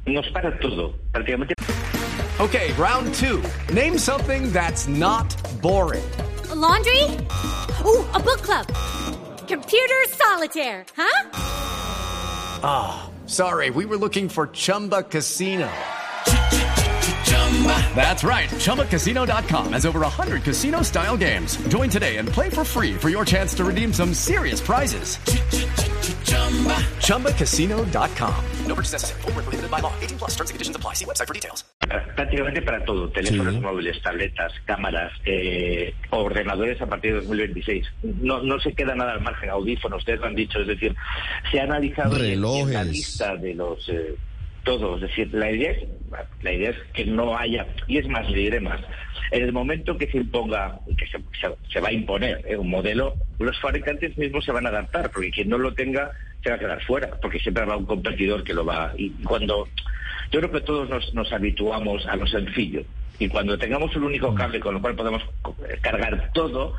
Nos 0.06 0.26
para 0.28 0.58
todo, 0.58 0.96
prácticamente. 1.12 1.54
Okay, 2.38 2.72
round 2.72 3.12
two. 3.14 3.42
Name 3.72 3.98
something 3.98 4.50
that's 4.52 4.88
not 4.88 5.34
boring. 5.60 6.02
laundry? 6.54 7.04
Uh, 7.84 8.04
a 8.14 8.20
book 8.20 8.42
club. 8.42 8.66
Computer 9.46 10.02
solitaire, 10.08 10.84
huh? 10.96 11.30
Ah, 12.64 13.02
oh, 13.04 13.26
sorry, 13.26 13.70
we 13.70 13.84
were 13.84 13.96
looking 13.96 14.28
for 14.28 14.46
Chumba 14.48 15.02
Casino. 15.02 15.68
That's 17.94 18.24
right. 18.24 18.48
ChumbaCasino.com 18.48 19.72
has 19.72 19.86
over 19.86 20.00
100 20.00 20.42
casino 20.42 20.82
style 20.82 21.16
games. 21.16 21.56
Join 21.68 21.88
today 21.88 22.16
and 22.16 22.28
play 22.28 22.50
for 22.50 22.64
free 22.64 22.94
for 22.94 23.08
your 23.08 23.24
chance 23.24 23.54
to 23.54 23.64
redeem 23.64 23.92
some 23.92 24.14
serious 24.14 24.60
prizes. 24.60 25.18
ChumbaCasino.com. 27.06 28.34
No 28.66 28.74
purchase 28.74 28.92
necessary. 28.92 29.20
Forward, 29.22 29.44
prohibited 29.44 29.70
by 29.70 29.80
law. 29.80 29.92
18 30.00 30.18
plus 30.18 30.30
terms 30.30 30.50
and 30.50 30.54
conditions 30.54 30.76
apply. 30.76 30.94
See 30.94 31.04
website 31.04 31.28
for 31.28 31.34
details. 31.34 31.64
Prácticamente 32.16 32.62
para 32.62 32.84
todo. 32.84 33.08
Teléfonos 33.10 33.54
sí. 33.54 33.60
móviles, 33.60 34.02
tabletas, 34.02 34.52
cámaras, 34.66 35.12
eh, 35.26 35.94
ordenadores 36.10 36.80
a 36.80 36.86
partir 36.86 37.12
de 37.12 37.20
2026. 37.20 37.86
No, 38.02 38.42
no 38.42 38.58
se 38.60 38.72
queda 38.72 38.94
nada 38.94 39.12
al 39.12 39.20
margen. 39.20 39.50
Audífonos, 39.50 39.98
ustedes 39.98 40.20
lo 40.20 40.26
han 40.26 40.34
dicho. 40.34 40.58
Es 40.60 40.66
decir, 40.66 40.94
se 41.50 41.60
ha 41.60 41.64
analizado 41.64 42.16
Relojes. 42.16 42.66
en 42.66 42.72
la 42.74 42.84
lista 42.84 43.36
de 43.36 43.54
los... 43.54 43.88
Eh, 43.88 44.16
todo, 44.64 44.96
es 44.96 45.02
decir, 45.02 45.32
la 45.32 45.50
idea 45.50 45.72
es, 45.72 45.88
la 46.42 46.52
idea 46.52 46.70
es 46.70 46.76
que 46.94 47.04
no 47.04 47.36
haya, 47.36 47.66
y 47.86 47.98
es 47.98 48.08
más, 48.08 48.28
le 48.30 48.38
diré 48.38 48.60
más, 48.60 48.80
en 49.30 49.42
el 49.42 49.52
momento 49.52 49.96
que 49.96 50.10
se 50.10 50.18
imponga, 50.18 50.78
que 50.96 51.06
se, 51.06 51.18
se, 51.40 51.54
se 51.70 51.80
va 51.80 51.88
a 51.88 51.92
imponer 51.92 52.44
¿eh? 52.46 52.56
un 52.56 52.70
modelo, 52.70 53.14
los 53.38 53.58
fabricantes 53.60 54.16
mismos 54.18 54.44
se 54.44 54.52
van 54.52 54.66
a 54.66 54.70
adaptar, 54.70 55.10
porque 55.10 55.30
quien 55.30 55.48
no 55.48 55.58
lo 55.58 55.74
tenga 55.74 56.12
se 56.42 56.50
va 56.50 56.56
a 56.56 56.58
quedar 56.58 56.82
fuera, 56.84 57.10
porque 57.20 57.38
siempre 57.38 57.62
habrá 57.62 57.76
un 57.76 57.86
competidor 57.86 58.44
que 58.44 58.54
lo 58.54 58.64
va, 58.64 58.92
y 58.96 59.10
cuando, 59.10 59.68
yo 60.30 60.40
creo 60.40 60.52
que 60.52 60.60
todos 60.60 60.88
nos, 60.88 61.14
nos 61.14 61.32
habituamos 61.32 62.06
a 62.06 62.16
lo 62.16 62.26
sencillo, 62.26 62.84
y 63.18 63.28
cuando 63.28 63.58
tengamos 63.58 63.94
un 63.96 64.04
único 64.04 64.34
cable 64.34 64.60
con 64.60 64.74
lo 64.74 64.80
cual 64.80 64.96
podemos 64.96 65.22
cargar 65.80 66.30
todo, 66.32 66.76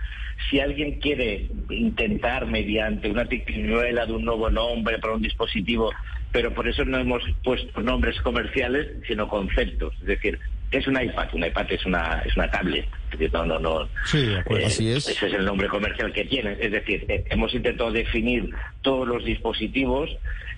si 0.50 0.59
alguien 0.59 1.00
quiere 1.00 1.50
intentar 1.69 2.45
mediante 2.47 3.09
una 3.09 3.25
triquiñuela 3.25 4.05
de 4.05 4.13
un 4.13 4.25
nuevo 4.25 4.50
nombre 4.50 5.00
para 5.00 5.13
un 5.13 5.21
dispositivo, 5.21 5.91
pero 6.31 6.53
por 6.53 6.67
eso 6.67 6.83
no 6.85 7.00
hemos 7.00 7.23
puesto 7.43 7.81
nombres 7.81 8.19
comerciales, 8.21 8.88
sino 9.07 9.27
conceptos. 9.27 9.93
Es 10.01 10.07
decir, 10.07 10.39
¿qué 10.71 10.79
es 10.79 10.88
un 10.88 11.00
iPad? 11.00 11.27
Un 11.33 11.45
iPad 11.45 11.71
es 11.71 11.85
una, 11.85 12.21
es 12.25 12.35
una 12.35 12.50
tablet. 12.50 12.85
Es 13.12 13.19
decir, 13.19 13.33
no, 13.33 13.45
no, 13.45 13.59
no. 13.59 13.89
Sí, 14.05 14.27
pues, 14.45 14.63
eh, 14.63 14.65
así 14.65 14.89
es. 14.91 15.07
Ese 15.07 15.27
es 15.27 15.33
el 15.33 15.45
nombre 15.45 15.67
comercial 15.67 16.12
que 16.12 16.25
tiene. 16.25 16.57
Es 16.59 16.71
decir, 16.71 17.05
eh, 17.07 17.23
hemos 17.29 17.53
intentado 17.53 17.91
definir 17.91 18.50
todos 18.81 19.07
los 19.07 19.23
dispositivos 19.23 20.09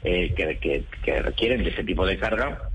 eh, 0.03 0.33
que, 0.35 0.57
que, 0.59 0.83
que 1.03 1.21
requieren 1.21 1.63
de 1.63 1.69
ese 1.69 1.83
tipo 1.83 2.05
de 2.05 2.17
carga 2.17 2.69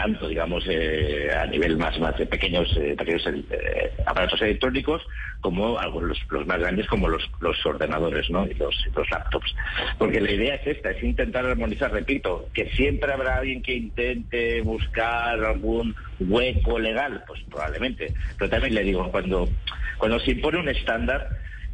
tanto, 0.00 0.28
digamos, 0.28 0.64
eh, 0.68 1.28
a 1.36 1.44
nivel 1.46 1.76
más, 1.76 1.98
más 1.98 2.16
de 2.16 2.24
pequeños, 2.24 2.68
eh, 2.76 2.94
pequeños 2.96 3.26
eh, 3.26 3.92
aparatos 4.06 4.40
electrónicos, 4.42 5.02
como 5.40 5.76
algunos, 5.76 6.10
los, 6.10 6.18
los, 6.30 6.46
más 6.46 6.60
grandes, 6.60 6.86
como 6.86 7.08
los, 7.08 7.28
los 7.40 7.66
ordenadores 7.66 8.30
¿no? 8.30 8.46
y 8.46 8.54
los, 8.54 8.76
los, 8.94 9.10
laptops. 9.10 9.52
Porque 9.98 10.20
la 10.20 10.30
idea 10.30 10.54
es 10.54 10.66
esta, 10.68 10.92
es 10.92 11.02
intentar 11.02 11.44
armonizar, 11.44 11.90
repito, 11.90 12.48
que 12.54 12.70
siempre 12.70 13.12
habrá 13.12 13.38
alguien 13.38 13.60
que 13.60 13.74
intente 13.74 14.60
buscar 14.60 15.44
algún 15.44 15.96
hueco 16.20 16.78
legal, 16.78 17.24
pues 17.26 17.40
probablemente. 17.50 18.14
Pero 18.38 18.50
también 18.50 18.74
le 18.76 18.84
digo, 18.84 19.10
cuando, 19.10 19.48
cuando 19.98 20.20
se 20.20 20.30
impone 20.30 20.58
un 20.58 20.68
estándar, 20.68 21.28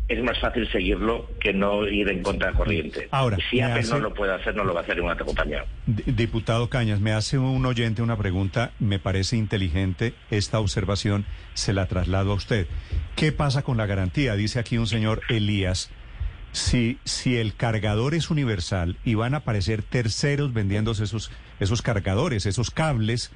es 0.06 0.22
más 0.22 0.38
fácil 0.38 0.70
seguirlo 0.70 1.30
que 1.40 1.54
no 1.54 1.86
ir 1.86 2.08
en 2.08 2.22
contra 2.22 2.50
de 2.50 2.56
corriente. 2.56 3.08
Ahora, 3.10 3.38
si 3.50 3.60
Apple 3.60 3.80
hace... 3.80 3.90
no 3.90 4.00
lo 4.00 4.14
puede 4.14 4.34
hacer, 4.34 4.54
no 4.54 4.64
lo 4.64 4.74
va 4.74 4.80
a 4.80 4.82
hacer 4.82 4.98
en 4.98 5.04
una 5.04 5.16
compañía. 5.16 5.64
Diputado 5.86 6.68
Cañas, 6.68 7.00
me 7.00 7.12
hace 7.12 7.38
un 7.38 7.64
oyente 7.64 8.02
una 8.02 8.18
pregunta, 8.18 8.72
me 8.78 8.98
parece 8.98 9.36
inteligente 9.36 10.14
esta 10.30 10.60
observación, 10.60 11.24
se 11.54 11.72
la 11.72 11.86
traslado 11.86 12.32
a 12.32 12.34
usted. 12.34 12.66
¿Qué 13.16 13.32
pasa 13.32 13.62
con 13.62 13.78
la 13.78 13.86
garantía? 13.86 14.36
Dice 14.36 14.58
aquí 14.58 14.76
un 14.76 14.86
señor 14.86 15.22
Elías. 15.28 15.90
Si, 16.52 16.98
si 17.04 17.36
el 17.36 17.56
cargador 17.56 18.14
es 18.14 18.30
universal 18.30 18.96
y 19.04 19.14
van 19.14 19.34
a 19.34 19.38
aparecer 19.38 19.82
terceros 19.82 20.52
vendiéndose 20.52 21.04
esos, 21.04 21.32
esos 21.58 21.82
cargadores, 21.82 22.46
esos 22.46 22.70
cables, 22.70 23.32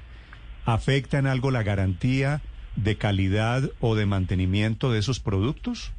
¿afecta 0.67 1.19
en 1.19 1.27
algo 1.27 1.51
la 1.51 1.65
garantía 1.65 2.43
de 2.77 2.97
calidad 2.97 3.71
o 3.81 3.97
de 3.97 4.07
mantenimiento 4.07 4.93
de 4.93 5.01
esos 5.01 5.19
productos? 5.19 5.93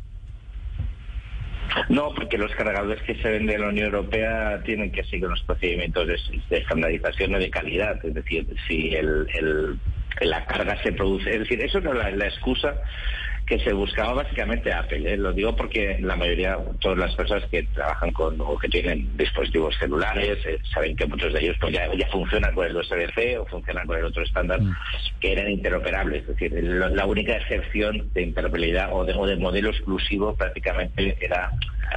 No, 1.89 2.13
porque 2.13 2.37
los 2.37 2.53
cargadores 2.55 3.01
que 3.03 3.15
se 3.15 3.29
venden 3.29 3.55
en 3.55 3.61
la 3.61 3.69
Unión 3.69 3.85
Europea 3.87 4.61
tienen 4.63 4.91
que 4.91 5.03
seguir 5.03 5.27
los 5.27 5.41
procedimientos 5.43 6.07
de, 6.07 6.19
de 6.49 6.57
estandarización 6.57 7.31
y 7.31 7.39
de 7.39 7.49
calidad. 7.49 8.05
Es 8.05 8.13
decir, 8.13 8.47
si 8.67 8.95
el, 8.95 9.79
la 10.21 10.45
carga 10.45 10.81
se 10.83 10.91
produce. 10.91 11.31
Es 11.31 11.39
decir, 11.39 11.63
eso 11.63 11.79
es 11.79 11.83
la, 11.83 12.11
la 12.11 12.25
excusa 12.25 12.75
que 13.49 13.59
se 13.59 13.73
buscaba 13.73 14.13
básicamente 14.13 14.71
Apple. 14.71 15.11
¿eh? 15.11 15.17
Lo 15.17 15.33
digo 15.33 15.55
porque 15.55 15.97
la 16.01 16.15
mayoría, 16.15 16.55
todas 16.79 16.99
las 16.99 17.15
personas 17.15 17.49
que 17.49 17.63
trabajan 17.73 18.11
con 18.11 18.39
o 18.39 18.55
que 18.59 18.69
tienen 18.69 19.17
dispositivos 19.17 19.75
celulares, 19.79 20.37
eh, 20.45 20.59
saben 20.71 20.95
que 20.95 21.07
muchos 21.07 21.33
de 21.33 21.39
ellos 21.41 21.57
pues, 21.59 21.73
ya, 21.73 21.91
ya, 21.95 22.07
funcionan 22.09 22.53
con 22.53 22.67
el 22.67 22.77
USB-C 22.77 23.39
o 23.39 23.45
funcionan 23.47 23.87
con 23.87 23.97
el 23.97 24.05
otro 24.05 24.21
estándar 24.21 24.61
mm. 24.61 24.75
que 25.19 25.31
eran 25.31 25.49
interoperables. 25.49 26.21
Es 26.21 26.27
decir, 26.27 26.53
la, 26.63 26.89
la 26.89 27.05
única 27.07 27.37
excepción 27.37 28.07
de 28.13 28.21
interoperabilidad 28.21 28.93
o 28.93 29.03
de, 29.03 29.15
o 29.15 29.25
de 29.25 29.35
modelo 29.37 29.71
exclusivo 29.71 30.35
prácticamente 30.35 31.17
era 31.19 31.51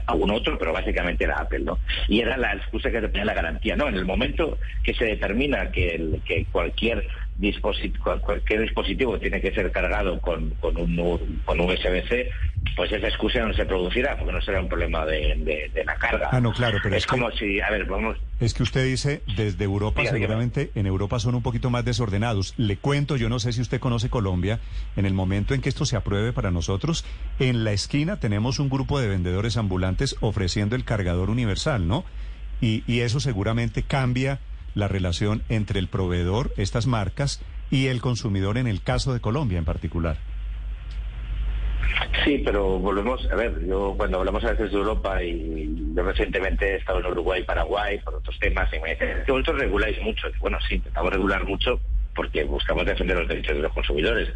algún 0.06 0.30
otro, 0.30 0.58
pero 0.58 0.72
básicamente 0.72 1.24
era 1.24 1.38
Apple, 1.38 1.60
¿no? 1.60 1.78
Y 2.08 2.20
era 2.20 2.38
la 2.38 2.54
excusa 2.54 2.90
que 2.90 3.02
tenía 3.02 3.26
la 3.26 3.34
garantía. 3.34 3.76
No, 3.76 3.88
en 3.88 3.96
el 3.96 4.06
momento 4.06 4.58
que 4.82 4.94
se 4.94 5.04
determina 5.04 5.70
que, 5.70 5.96
el, 5.96 6.22
que 6.24 6.46
cualquier 6.50 7.06
dispositivo, 7.36 8.18
cualquier 8.20 8.62
dispositivo 8.62 9.18
tiene 9.18 9.40
que 9.40 9.52
ser 9.52 9.70
cargado 9.72 10.20
con, 10.20 10.50
con 10.60 10.76
un 10.76 11.40
con 11.44 11.60
USB-C, 11.60 12.30
pues 12.76 12.92
esa 12.92 13.08
excusa 13.08 13.40
no 13.46 13.54
se 13.54 13.64
producirá, 13.64 14.16
porque 14.16 14.32
no 14.32 14.40
será 14.40 14.60
un 14.60 14.68
problema 14.68 15.04
de, 15.04 15.34
de, 15.38 15.70
de 15.74 15.84
la 15.84 15.96
carga. 15.96 16.28
Ah, 16.30 16.40
no, 16.40 16.52
claro, 16.52 16.78
pero 16.82 16.94
es, 16.94 17.02
es 17.02 17.06
como 17.06 17.30
que, 17.30 17.38
si, 17.38 17.60
a 17.60 17.70
ver, 17.70 17.84
vamos... 17.86 18.16
Es 18.38 18.54
que 18.54 18.62
usted 18.62 18.84
dice, 18.84 19.22
desde 19.36 19.64
Europa, 19.64 20.04
seguramente, 20.04 20.60
dígame. 20.60 20.80
en 20.80 20.86
Europa 20.86 21.18
son 21.18 21.34
un 21.34 21.42
poquito 21.42 21.70
más 21.70 21.84
desordenados. 21.84 22.54
Le 22.56 22.76
cuento, 22.76 23.16
yo 23.16 23.28
no 23.28 23.38
sé 23.38 23.52
si 23.52 23.60
usted 23.60 23.80
conoce 23.80 24.10
Colombia, 24.10 24.60
en 24.96 25.06
el 25.06 25.14
momento 25.14 25.54
en 25.54 25.60
que 25.60 25.68
esto 25.68 25.84
se 25.84 25.96
apruebe 25.96 26.32
para 26.32 26.50
nosotros, 26.50 27.04
en 27.38 27.64
la 27.64 27.72
esquina 27.72 28.20
tenemos 28.20 28.58
un 28.58 28.68
grupo 28.68 29.00
de 29.00 29.08
vendedores 29.08 29.56
ambulantes 29.56 30.16
ofreciendo 30.20 30.76
el 30.76 30.84
cargador 30.84 31.30
universal, 31.30 31.88
¿no? 31.88 32.04
Y, 32.60 32.84
y 32.86 33.00
eso 33.00 33.18
seguramente 33.18 33.82
cambia 33.82 34.38
la 34.74 34.88
relación 34.88 35.42
entre 35.48 35.78
el 35.78 35.88
proveedor, 35.88 36.52
estas 36.56 36.86
marcas, 36.86 37.44
y 37.70 37.86
el 37.86 38.00
consumidor 38.00 38.58
en 38.58 38.66
el 38.66 38.82
caso 38.82 39.12
de 39.12 39.20
Colombia 39.20 39.58
en 39.58 39.64
particular. 39.64 40.18
Sí, 42.24 42.40
pero 42.44 42.78
volvemos, 42.78 43.26
a 43.30 43.34
ver, 43.34 43.66
yo 43.66 43.94
cuando 43.96 44.18
hablamos 44.18 44.44
a 44.44 44.52
veces 44.52 44.70
de 44.70 44.78
Europa 44.78 45.22
y 45.22 45.92
yo 45.94 46.02
recientemente 46.02 46.74
he 46.74 46.76
estado 46.76 47.00
en 47.00 47.06
Uruguay, 47.06 47.42
Paraguay, 47.42 47.98
por 48.04 48.14
otros 48.14 48.38
temas, 48.38 48.72
y 48.72 48.78
me 48.78 48.90
dicen 48.90 49.22
que 49.24 49.32
vosotros 49.32 49.58
reguláis 49.58 50.00
mucho. 50.02 50.28
Bueno, 50.38 50.58
sí, 50.68 50.76
intentamos 50.76 51.12
regular 51.12 51.44
mucho 51.44 51.80
porque 52.14 52.44
buscamos 52.44 52.84
defender 52.84 53.16
los 53.16 53.28
derechos 53.28 53.56
de 53.56 53.62
los 53.62 53.72
consumidores. 53.72 54.28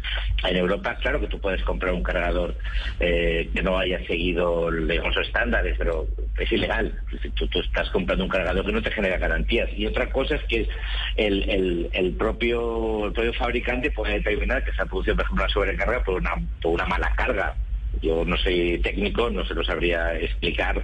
En 0.43 0.55
Europa, 0.55 0.95
claro 0.95 1.19
que 1.19 1.27
tú 1.27 1.39
puedes 1.39 1.61
comprar 1.63 1.93
un 1.93 2.03
cargador 2.03 2.55
eh, 2.99 3.49
que 3.53 3.61
no 3.61 3.77
haya 3.77 3.99
seguido 4.05 4.71
los 4.71 5.17
estándares, 5.17 5.75
pero 5.77 6.07
es 6.37 6.51
ilegal. 6.51 6.93
Tú, 7.35 7.47
estás 7.59 7.89
comprando 7.89 8.23
un 8.23 8.29
cargador 8.29 8.65
que 8.65 8.71
no 8.71 8.81
te 8.81 8.91
genera 8.91 9.17
garantías. 9.17 9.69
Y 9.75 9.85
otra 9.85 10.09
cosa 10.09 10.35
es 10.35 10.43
que 10.43 10.67
el, 11.15 11.89
el, 11.93 12.13
propio, 12.13 13.11
propio 13.13 13.33
fabricante 13.33 13.91
puede 13.91 14.15
determinar 14.15 14.63
que 14.63 14.73
se 14.73 14.81
ha 14.81 14.85
producido, 14.85 15.15
por 15.15 15.25
ejemplo, 15.25 15.43
una 15.45 15.53
sobrecarga 15.53 16.03
por 16.03 16.15
una, 16.15 16.33
por 16.61 16.73
una 16.73 16.85
mala 16.85 17.13
carga. 17.15 17.55
Yo 18.01 18.25
no 18.25 18.37
soy 18.37 18.79
técnico, 18.83 19.29
no 19.29 19.45
se 19.45 19.53
lo 19.53 19.63
sabría 19.63 20.15
explicar 20.19 20.83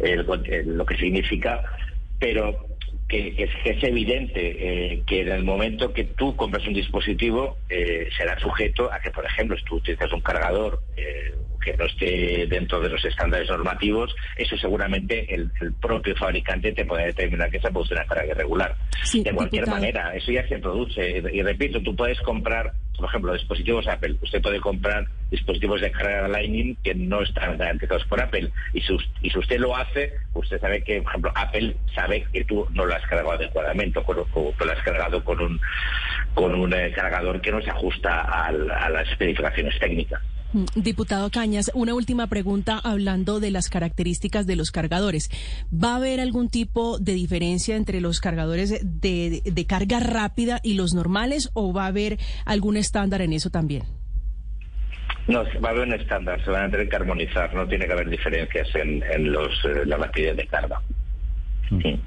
el, 0.00 0.26
el, 0.44 0.76
lo 0.76 0.86
que 0.86 0.96
significa, 0.96 1.62
pero 2.18 2.75
que, 3.08 3.34
que, 3.34 3.44
es, 3.44 3.50
que, 3.62 3.70
es, 3.70 3.84
evidente 3.84 4.40
eh, 4.94 5.02
que 5.06 5.20
en 5.20 5.28
el 5.28 5.44
momento 5.44 5.92
que 5.92 6.04
tú 6.04 6.34
compras 6.34 6.66
un 6.66 6.74
dispositivo 6.74 7.58
eh, 7.68 8.08
será 8.16 8.38
sujeto 8.38 8.92
a 8.92 9.00
que, 9.00 9.10
por 9.10 9.24
ejemplo, 9.24 9.56
si 9.56 9.64
tú 9.64 9.76
utilizas 9.76 10.12
un 10.12 10.20
cargador 10.20 10.82
eh, 10.96 11.34
que 11.66 11.76
no 11.76 11.86
esté 11.86 12.46
dentro 12.46 12.80
de 12.80 12.88
los 12.88 13.04
estándares 13.04 13.48
normativos, 13.48 14.14
eso 14.36 14.56
seguramente 14.56 15.34
el, 15.34 15.50
el 15.60 15.72
propio 15.74 16.14
fabricante 16.14 16.72
te 16.72 16.84
puede 16.84 17.06
determinar 17.06 17.50
que 17.50 17.56
esa 17.56 17.70
produce 17.70 17.94
una 17.94 18.06
carga 18.06 18.26
irregular. 18.26 18.76
Sí, 19.02 19.24
de 19.24 19.32
cualquier 19.32 19.64
diputado. 19.64 19.80
manera, 19.80 20.14
eso 20.14 20.30
ya 20.30 20.46
se 20.46 20.58
produce. 20.58 21.10
Y, 21.10 21.38
y 21.38 21.42
repito, 21.42 21.82
tú 21.82 21.96
puedes 21.96 22.20
comprar, 22.20 22.72
por 22.96 23.08
ejemplo, 23.08 23.32
dispositivos 23.32 23.88
Apple. 23.88 24.14
Usted 24.22 24.40
puede 24.40 24.60
comprar 24.60 25.06
dispositivos 25.30 25.80
de 25.80 25.90
carga 25.90 26.28
Lightning 26.28 26.76
que 26.84 26.94
no 26.94 27.22
están 27.22 27.58
garantizados 27.58 28.04
por 28.04 28.22
Apple. 28.22 28.48
Y 28.72 28.80
si, 28.82 28.96
y 29.22 29.30
si 29.30 29.38
usted 29.38 29.58
lo 29.58 29.76
hace, 29.76 30.12
usted 30.34 30.60
sabe 30.60 30.84
que, 30.84 31.02
por 31.02 31.10
ejemplo, 31.10 31.32
Apple 31.34 31.76
sabe 31.94 32.26
que 32.32 32.44
tú 32.44 32.64
no 32.70 32.86
lo 32.86 32.94
has 32.94 33.04
cargado 33.06 33.32
adecuadamente 33.32 33.98
o, 33.98 34.04
con, 34.04 34.18
o 34.32 34.54
lo 34.64 34.72
has 34.72 34.82
cargado 34.84 35.24
con 35.24 35.40
un, 35.40 35.60
con 36.32 36.54
un 36.54 36.72
eh, 36.72 36.92
cargador 36.92 37.40
que 37.40 37.50
no 37.50 37.60
se 37.60 37.70
ajusta 37.70 38.20
al, 38.20 38.70
a 38.70 38.88
las 38.88 39.08
especificaciones 39.10 39.76
técnicas. 39.80 40.22
Diputado 40.74 41.30
Cañas, 41.30 41.70
una 41.74 41.94
última 41.94 42.28
pregunta 42.28 42.78
hablando 42.82 43.40
de 43.40 43.50
las 43.50 43.68
características 43.68 44.46
de 44.46 44.56
los 44.56 44.70
cargadores. 44.70 45.28
¿Va 45.72 45.92
a 45.92 45.96
haber 45.96 46.20
algún 46.20 46.48
tipo 46.48 46.98
de 46.98 47.12
diferencia 47.12 47.76
entre 47.76 48.00
los 48.00 48.20
cargadores 48.20 48.70
de, 48.70 49.42
de, 49.44 49.50
de 49.50 49.66
carga 49.66 50.00
rápida 50.00 50.60
y 50.62 50.74
los 50.74 50.94
normales 50.94 51.50
o 51.52 51.72
va 51.72 51.84
a 51.84 51.88
haber 51.88 52.18
algún 52.44 52.76
estándar 52.76 53.22
en 53.22 53.32
eso 53.32 53.50
también? 53.50 53.84
No, 55.28 55.42
va 55.62 55.70
a 55.70 55.72
haber 55.72 55.88
un 55.88 55.94
estándar, 55.94 56.42
se 56.44 56.50
van 56.50 56.66
a 56.66 56.70
tener 56.70 56.88
que 56.88 56.96
armonizar, 56.96 57.52
no 57.52 57.66
tiene 57.66 57.86
que 57.86 57.92
haber 57.92 58.08
diferencias 58.08 58.68
en, 58.76 59.02
en 59.02 59.32
los, 59.32 59.52
eh, 59.64 59.84
la 59.84 59.96
rapidez 59.96 60.36
de 60.36 60.46
carga. 60.46 60.80
Sí. 61.68 62.00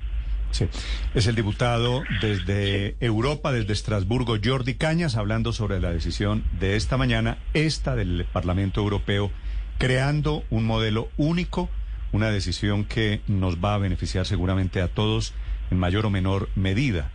Sí, 0.52 0.68
es 1.14 1.28
el 1.28 1.36
diputado 1.36 2.04
desde 2.22 2.96
Europa, 3.00 3.52
desde 3.52 3.74
Estrasburgo, 3.74 4.38
Jordi 4.44 4.76
Cañas, 4.76 5.16
hablando 5.16 5.54
sobre 5.54 5.80
la 5.80 5.92
decisión 5.92 6.44
de 6.60 6.76
esta 6.76 6.98
mañana, 6.98 7.38
esta 7.54 7.96
del 7.96 8.26
Parlamento 8.32 8.82
Europeo, 8.82 9.32
creando 9.78 10.44
un 10.50 10.66
modelo 10.66 11.10
único, 11.18 11.70
una 12.12 12.32
decisión 12.32 12.86
que 12.86 13.22
nos 13.28 13.58
va 13.58 13.76
a 13.76 13.78
beneficiar 13.78 14.26
seguramente 14.26 14.82
a 14.82 14.88
todos 14.88 15.34
en 15.70 15.78
mayor 15.78 16.06
o 16.08 16.10
menor 16.10 16.50
medida. 16.56 17.12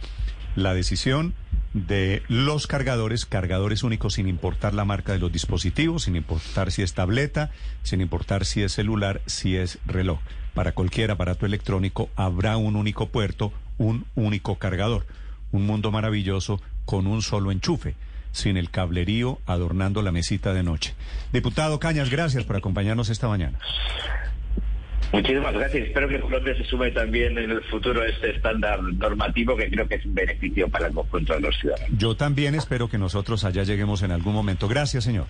La 0.56 0.74
decisión 0.74 1.34
de 1.72 2.22
los 2.28 2.68
cargadores, 2.68 3.26
cargadores 3.26 3.82
únicos 3.82 4.14
sin 4.14 4.28
importar 4.28 4.74
la 4.74 4.84
marca 4.84 5.12
de 5.12 5.18
los 5.18 5.32
dispositivos, 5.32 6.04
sin 6.04 6.14
importar 6.14 6.70
si 6.70 6.82
es 6.82 6.94
tableta, 6.94 7.50
sin 7.82 8.00
importar 8.00 8.44
si 8.44 8.62
es 8.62 8.72
celular, 8.72 9.20
si 9.26 9.56
es 9.56 9.78
reloj. 9.84 10.20
Para 10.54 10.72
cualquier 10.72 11.10
aparato 11.10 11.46
electrónico 11.46 12.08
habrá 12.14 12.56
un 12.56 12.76
único 12.76 13.08
puerto, 13.08 13.52
un 13.76 14.06
único 14.14 14.56
cargador. 14.56 15.04
Un 15.50 15.66
mundo 15.66 15.90
maravilloso 15.90 16.60
con 16.84 17.08
un 17.08 17.22
solo 17.22 17.50
enchufe, 17.50 17.96
sin 18.30 18.56
el 18.56 18.70
cablerío 18.70 19.40
adornando 19.46 20.02
la 20.02 20.12
mesita 20.12 20.52
de 20.52 20.62
noche. 20.62 20.94
Diputado 21.32 21.80
Cañas, 21.80 22.10
gracias 22.10 22.44
por 22.44 22.56
acompañarnos 22.56 23.08
esta 23.08 23.26
mañana. 23.26 23.58
Muchísimas 25.12 25.54
gracias. 25.54 25.86
Espero 25.86 26.08
que 26.08 26.20
Colombia 26.20 26.56
se 26.56 26.64
sume 26.64 26.90
también 26.90 27.36
en 27.38 27.50
el 27.50 27.62
futuro 27.64 28.02
a 28.02 28.06
este 28.06 28.30
estándar 28.30 28.82
normativo 28.82 29.56
que 29.56 29.70
creo 29.70 29.86
que 29.88 29.96
es 29.96 30.06
un 30.06 30.14
beneficio 30.14 30.68
para 30.68 30.88
el 30.88 30.94
conjunto 30.94 31.34
de 31.34 31.40
los 31.40 31.56
ciudadanos. 31.58 31.96
Yo 31.98 32.16
también 32.16 32.54
espero 32.54 32.88
que 32.88 32.98
nosotros 32.98 33.44
allá 33.44 33.62
lleguemos 33.62 34.02
en 34.02 34.12
algún 34.12 34.34
momento. 34.34 34.68
Gracias, 34.68 35.04
señor. 35.04 35.26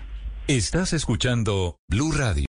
Estás 0.47 0.93
escuchando 0.93 1.79
Blue 1.87 2.11
Radio. 2.11 2.43